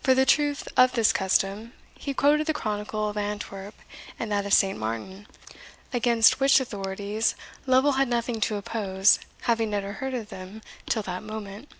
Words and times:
For 0.00 0.12
the 0.12 0.26
truth 0.26 0.66
of 0.76 0.90
this 0.94 1.12
custom, 1.12 1.72
he 1.94 2.14
quoted 2.14 2.48
the 2.48 2.52
chronicle 2.52 3.08
of 3.08 3.16
Antwerp 3.16 3.76
and 4.18 4.32
that 4.32 4.44
of 4.44 4.52
St. 4.52 4.76
Martin; 4.76 5.28
against 5.92 6.40
which 6.40 6.58
authorities 6.58 7.36
Lovel 7.64 7.92
had 7.92 8.08
nothing 8.08 8.40
to 8.40 8.56
oppose, 8.56 9.20
having 9.42 9.70
never 9.70 9.92
heard 9.92 10.14
of 10.14 10.30
them 10.30 10.62
till 10.88 11.02
that 11.04 11.22
moment. 11.22 11.70